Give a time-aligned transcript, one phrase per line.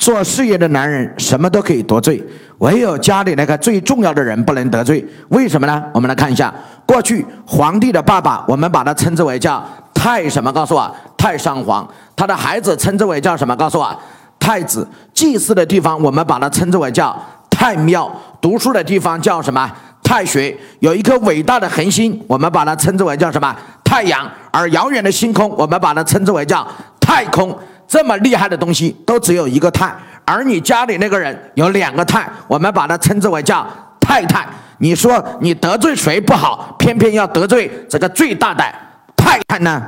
[0.00, 2.24] 做事业的男人什么都可以得罪，
[2.56, 5.06] 唯有家里那个最重要的人不能得罪。
[5.28, 5.84] 为什么呢？
[5.92, 6.52] 我们来看一下，
[6.86, 10.50] 过去皇帝的爸爸，我们把他称之为叫太什么？
[10.50, 11.86] 告诉我，太上皇。
[12.16, 13.54] 他的孩子称之为叫什么？
[13.54, 13.94] 告诉我，
[14.38, 14.88] 太子。
[15.12, 17.14] 祭祀的地方，我们把它称之为叫
[17.50, 18.10] 太庙。
[18.40, 19.70] 读书的地方叫什么？
[20.02, 20.56] 太学。
[20.78, 23.54] 有一颗伟大的恒星，我们把它称之为叫什么？
[23.84, 24.26] 太阳。
[24.50, 26.66] 而遥远的星空，我们把它称之为叫
[26.98, 27.54] 太空。
[27.90, 29.92] 这么厉害的东西都只有一个太，
[30.24, 33.66] 而你家里那个人有两个太，我们把它称之为叫
[34.00, 34.46] 太太。
[34.78, 38.64] 你说你得罪谁不好，偏偏要得罪这个最大的
[39.16, 39.82] 太太呢？